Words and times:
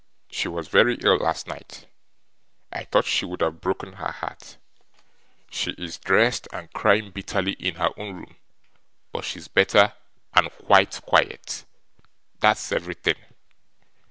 'She 0.31 0.47
was 0.47 0.67
very 0.67 0.95
ill 1.01 1.17
last 1.17 1.45
night. 1.45 1.85
I 2.73 2.85
thought 2.85 3.05
she 3.05 3.23
would 3.23 3.41
have 3.41 3.61
broken 3.61 3.93
her 3.93 4.11
heart. 4.11 4.57
She 5.51 5.73
is 5.73 5.99
dressed, 5.99 6.47
and 6.51 6.73
crying 6.73 7.11
bitterly 7.11 7.51
in 7.53 7.75
her 7.75 7.91
own 7.95 8.15
room; 8.15 8.35
but 9.11 9.25
she's 9.25 9.47
better, 9.47 9.93
and 10.33 10.49
quite 10.49 10.99
quiet. 11.05 11.65
That's 12.39 12.71
everything! 12.71 13.17